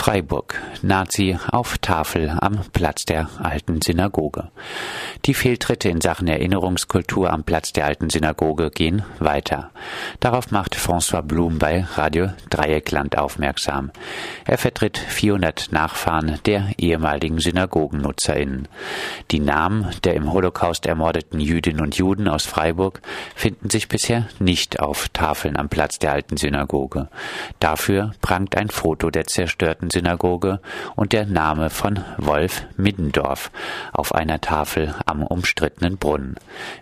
[0.00, 0.58] Freiburg.
[0.80, 4.48] Nazi auf Tafel am Platz der alten Synagoge.
[5.26, 9.70] Die Fehltritte in Sachen Erinnerungskultur am Platz der alten Synagoge gehen weiter.
[10.18, 13.90] Darauf macht François Blum bei Radio Dreieckland aufmerksam.
[14.46, 18.68] Er vertritt 400 Nachfahren der ehemaligen SynagogennutzerInnen.
[19.30, 23.02] Die Namen der im Holocaust ermordeten Jüdinnen und Juden aus Freiburg
[23.34, 27.08] finden sich bisher nicht auf Tafeln am Platz der alten Synagoge.
[27.58, 30.60] Dafür prangt ein Foto der zerstörten Synagoge
[30.96, 33.50] und der Name von Wolf Middendorf
[33.92, 36.36] auf einer Tafel am umstrittenen Brunnen.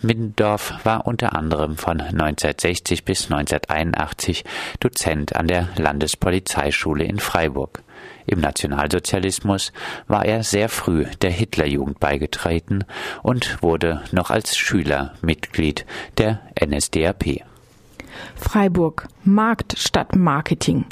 [0.00, 4.44] Middendorf war unter anderem von 1960 bis 1981
[4.80, 7.82] Dozent an der Landespolizeischule in Freiburg.
[8.26, 9.72] Im Nationalsozialismus
[10.08, 12.84] war er sehr früh der Hitlerjugend beigetreten
[13.22, 15.84] und wurde noch als Schüler Mitglied
[16.16, 17.42] der NSDAP.
[18.36, 20.86] Freiburg Markt statt Marketing.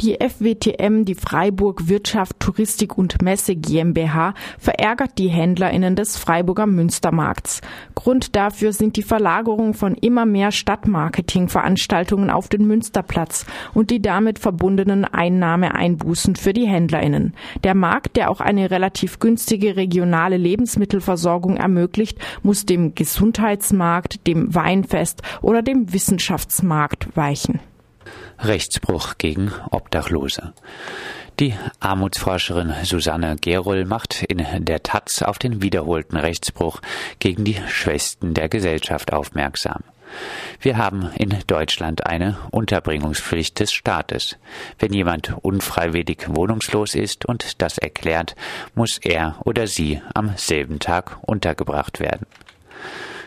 [0.00, 7.60] Die FWTM, die Freiburg Wirtschaft, Touristik und Messe GmbH, verärgert die HändlerInnen des Freiburger Münstermarkts.
[7.94, 14.38] Grund dafür sind die Verlagerung von immer mehr Stadtmarketingveranstaltungen auf den Münsterplatz und die damit
[14.38, 17.34] verbundenen Einnahmeeinbußen für die HändlerInnen.
[17.62, 25.22] Der Markt, der auch eine relativ günstige regionale Lebensmittelversorgung ermöglicht, muss dem Gesundheitsmarkt, dem Weinfest
[25.42, 27.60] oder dem Wissenschaftsmarkt weichen.
[28.38, 30.52] Rechtsbruch gegen Obdachlose.
[31.40, 36.80] Die Armutsforscherin Susanne Geroll macht in der Taz auf den wiederholten Rechtsbruch
[37.18, 39.82] gegen die Schwächsten der Gesellschaft aufmerksam.
[40.60, 44.36] Wir haben in Deutschland eine Unterbringungspflicht des Staates.
[44.78, 48.36] Wenn jemand unfreiwillig wohnungslos ist und das erklärt,
[48.76, 52.26] muss er oder sie am selben Tag untergebracht werden.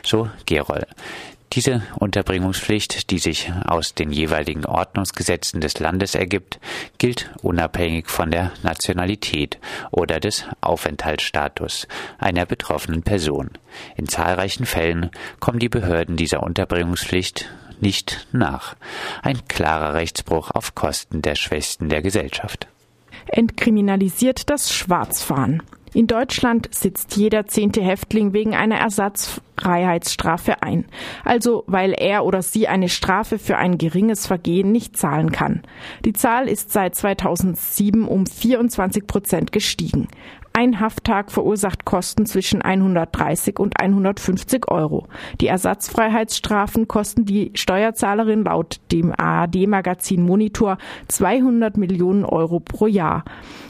[0.03, 0.85] So Geroll.
[1.53, 6.59] Diese Unterbringungspflicht, die sich aus den jeweiligen Ordnungsgesetzen des Landes ergibt,
[6.97, 9.57] gilt unabhängig von der Nationalität
[9.91, 11.87] oder des Aufenthaltsstatus
[12.19, 13.51] einer betroffenen Person.
[13.95, 15.09] In zahlreichen Fällen
[15.39, 17.49] kommen die Behörden dieser Unterbringungspflicht
[17.79, 18.75] nicht nach.
[19.21, 22.67] Ein klarer Rechtsbruch auf Kosten der Schwächsten der Gesellschaft.
[23.27, 25.63] Entkriminalisiert das Schwarzfahren.
[25.93, 28.77] In Deutschland sitzt jeder zehnte Häftling wegen einer
[29.57, 30.85] Ersatzfreiheitsstrafe ein,
[31.23, 35.63] also weil er oder sie eine Strafe für ein geringes Vergehen nicht zahlen kann.
[36.05, 40.07] Die Zahl ist seit 2007 um 24 Prozent gestiegen.
[40.57, 45.07] Ein Hafttag verursacht Kosten zwischen 130 und 150 Euro.
[45.39, 50.79] Die Ersatzfreiheitsstrafen kosten die Steuerzahlerin laut dem ARD-Magazin Monitor
[51.09, 53.23] 200 Millionen Euro pro Jahr.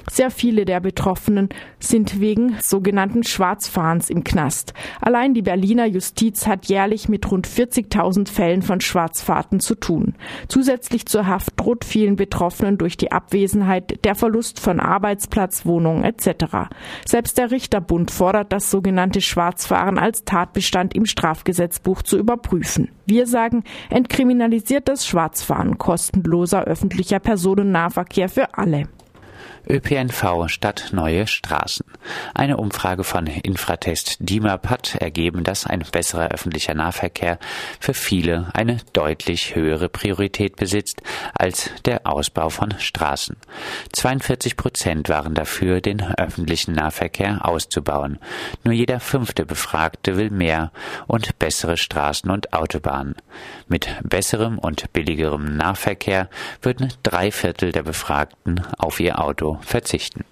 [0.09, 1.49] Sehr viele der Betroffenen
[1.79, 4.73] sind wegen sogenannten Schwarzfahrens im Knast.
[5.01, 5.41] Allein die
[5.77, 10.15] Berliner Justiz hat jährlich mit rund 40.000 Fällen von Schwarzfahrten zu tun.
[10.47, 16.71] Zusätzlich zur Haft droht vielen Betroffenen durch die Abwesenheit der Verlust von Arbeitsplatz, Wohnung etc.
[17.05, 22.89] Selbst der Richterbund fordert das sogenannte Schwarzfahren als Tatbestand im Strafgesetzbuch zu überprüfen.
[23.05, 28.87] Wir sagen, entkriminalisiert das Schwarzfahren, kostenloser öffentlicher Personennahverkehr für alle.
[29.69, 31.85] ÖPNV statt neue Straßen.
[32.33, 37.37] Eine Umfrage von Infratest DIMAP hat ergeben, dass ein besserer öffentlicher Nahverkehr
[37.79, 41.01] für viele eine deutlich höhere Priorität besitzt
[41.33, 43.35] als der Ausbau von Straßen.
[43.91, 48.19] 42 Prozent waren dafür, den öffentlichen Nahverkehr auszubauen.
[48.63, 50.71] Nur jeder fünfte Befragte will mehr
[51.07, 53.15] und bessere Straßen und Autobahnen.
[53.67, 56.29] Mit besserem und billigerem Nahverkehr
[56.61, 60.23] würden drei Viertel der Befragten auf ihr Auto verzichten.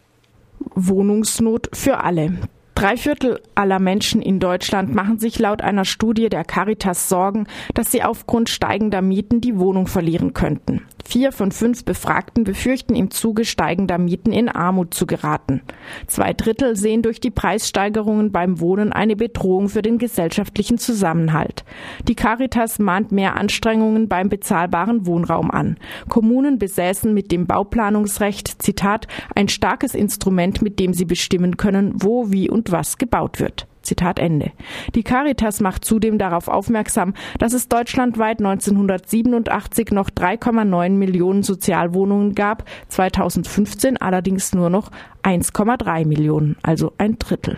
[0.76, 2.38] Wohnungsnot für alle.
[2.76, 7.90] Drei Viertel aller Menschen in Deutschland machen sich laut einer Studie der Caritas Sorgen, dass
[7.90, 10.82] sie aufgrund steigender Mieten die Wohnung verlieren könnten.
[11.08, 15.62] Vier von fünf Befragten befürchten im Zuge steigender Mieten in Armut zu geraten.
[16.08, 21.64] Zwei Drittel sehen durch die Preissteigerungen beim Wohnen eine Bedrohung für den gesellschaftlichen Zusammenhalt.
[22.08, 25.78] Die Caritas mahnt mehr Anstrengungen beim bezahlbaren Wohnraum an.
[26.10, 32.32] Kommunen besäßen mit dem Bauplanungsrecht, Zitat, ein starkes Instrument, mit dem sie bestimmen können, wo,
[32.32, 33.68] wie und was gebaut wird.
[33.86, 34.52] Zitat Ende.
[34.96, 42.66] Die Caritas macht zudem darauf aufmerksam, dass es deutschlandweit 1987 noch 3,9 Millionen Sozialwohnungen gab,
[42.90, 44.92] 2015 allerdings nur noch
[45.24, 47.58] 1,3 Millionen, also ein Drittel.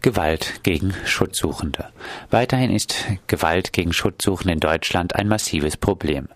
[0.00, 1.86] Gewalt gegen Schutzsuchende.
[2.30, 6.28] Weiterhin ist Gewalt gegen Schutzsuchende in Deutschland ein massives Problem.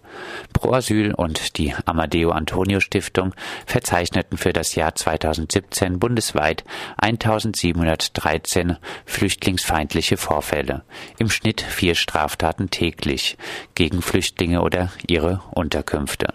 [0.52, 3.34] Pro Asyl und die Amadeo Antonio Stiftung
[3.66, 6.64] verzeichneten für das Jahr 2017 bundesweit
[6.96, 10.84] 1713 flüchtlingsfeindliche Vorfälle,
[11.18, 13.36] im Schnitt vier Straftaten täglich
[13.74, 16.34] gegen Flüchtlinge oder ihre Unterkünfte.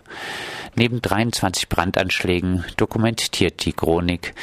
[0.76, 4.34] Neben 23 Brandanschlägen dokumentiert die Chronik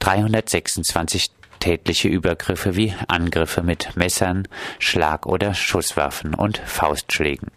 [0.00, 1.30] 326
[1.60, 4.48] tätliche Übergriffe wie Angriffe mit Messern,
[4.78, 7.50] Schlag- oder Schusswaffen und Faustschlägen.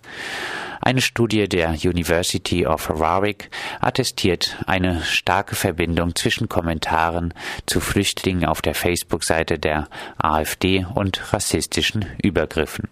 [0.82, 3.50] Eine Studie der University of Warwick
[3.82, 7.34] attestiert eine starke Verbindung zwischen Kommentaren
[7.66, 12.88] zu Flüchtlingen auf der Facebook-Seite der AfD und rassistischen Übergriffen.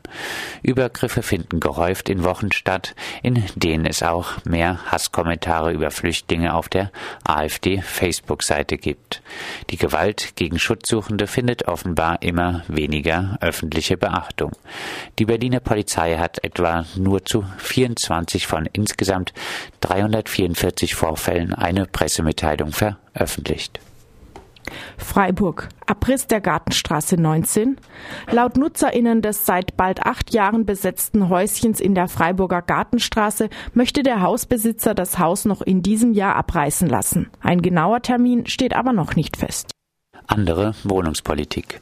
[0.63, 2.94] Übergriffe finden gehäuft in Wochen statt,
[3.24, 6.92] in denen es auch mehr Hasskommentare über Flüchtlinge auf der
[7.24, 9.22] AfD-Facebook-Seite gibt.
[9.69, 14.51] Die Gewalt gegen Schutzsuchende findet offenbar immer weniger öffentliche Beachtung.
[15.19, 17.45] Die Berliner Polizei hat etwa nur zu
[17.77, 19.33] 24 von insgesamt
[19.81, 23.79] 344 Vorfällen eine Pressemitteilung veröffentlicht.
[24.97, 25.69] Freiburg.
[25.85, 27.77] Abriss der Gartenstraße 19.
[28.31, 34.21] Laut NutzerInnen des seit bald acht Jahren besetzten Häuschens in der Freiburger Gartenstraße möchte der
[34.21, 37.29] Hausbesitzer das Haus noch in diesem Jahr abreißen lassen.
[37.41, 39.69] Ein genauer Termin steht aber noch nicht fest.
[40.25, 41.79] Andere Wohnungspolitik.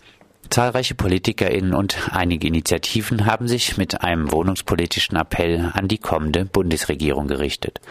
[0.50, 7.27] Zahlreiche PolitikerInnen und einige Initiativen haben sich mit einem wohnungspolitischen Appell an die kommende Bundesregierung
[7.27, 7.81] gerichtet.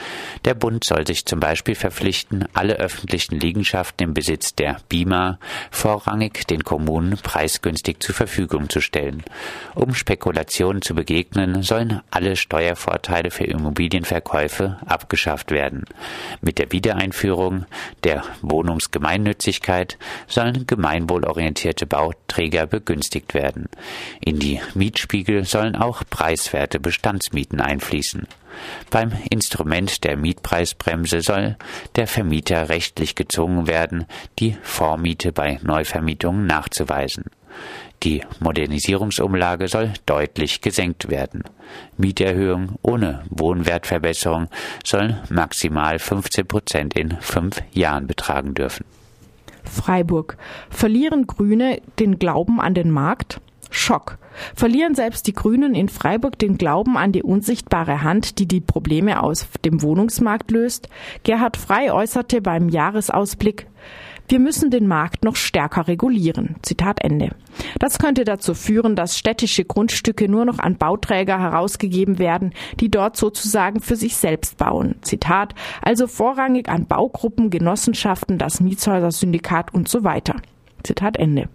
[0.45, 5.39] Der Bund soll sich zum Beispiel verpflichten, alle öffentlichen Liegenschaften im Besitz der BIMA
[5.71, 9.25] vorrangig den Kommunen preisgünstig zur Verfügung zu stellen.
[9.75, 15.85] Um Spekulationen zu begegnen, sollen alle Steuervorteile für Immobilienverkäufe abgeschafft werden.
[16.41, 17.67] Mit der Wiedereinführung
[18.05, 19.99] der Wohnungsgemeinnützigkeit
[20.29, 23.71] sollen gemeinwohlorientierte Bauträger Träger begünstigt werden.
[24.21, 28.27] In die Mietspiegel sollen auch preiswerte Bestandsmieten einfließen.
[28.91, 31.57] Beim Instrument der Mietpreisbremse soll
[31.97, 34.05] der Vermieter rechtlich gezwungen werden,
[34.39, 37.25] die Vormiete bei Neuvermietungen nachzuweisen.
[38.03, 41.45] Die Modernisierungsumlage soll deutlich gesenkt werden.
[41.97, 44.49] Mieterhöhungen ohne Wohnwertverbesserung
[44.85, 48.85] sollen maximal 15 Prozent in fünf Jahren betragen dürfen.
[49.65, 50.37] Freiburg.
[50.71, 53.41] Verlieren Grüne den Glauben an den Markt?
[53.71, 54.19] Schock.
[54.55, 59.23] Verlieren selbst die Grünen in Freiburg den Glauben an die unsichtbare Hand, die die Probleme
[59.23, 60.89] aus dem Wohnungsmarkt löst?
[61.23, 63.67] Gerhard Frei äußerte beim Jahresausblick,
[64.29, 66.57] wir müssen den Markt noch stärker regulieren.
[66.63, 67.31] Zitat Ende.
[67.79, 73.17] Das könnte dazu führen, dass städtische Grundstücke nur noch an Bauträger herausgegeben werden, die dort
[73.17, 74.97] sozusagen für sich selbst bauen.
[75.03, 80.37] Zitat, also vorrangig an Baugruppen, Genossenschaften, das Mietshäuser-Syndikat und so weiter.
[80.85, 81.49] Zitat Ende.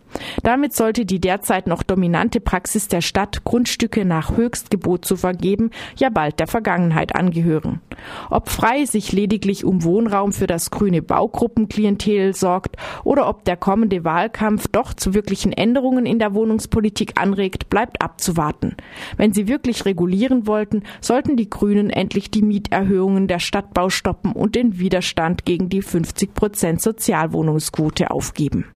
[0.43, 6.09] Damit sollte die derzeit noch dominante Praxis der Stadt, Grundstücke nach Höchstgebot zu vergeben, ja
[6.09, 7.81] bald der Vergangenheit angehören.
[8.29, 14.03] Ob Frei sich lediglich um Wohnraum für das grüne Baugruppenklientel sorgt oder ob der kommende
[14.03, 18.75] Wahlkampf doch zu wirklichen Änderungen in der Wohnungspolitik anregt, bleibt abzuwarten.
[19.17, 24.55] Wenn sie wirklich regulieren wollten, sollten die Grünen endlich die Mieterhöhungen der Stadtbau stoppen und
[24.55, 28.65] den Widerstand gegen die 50 Prozent Sozialwohnungsquote aufgeben.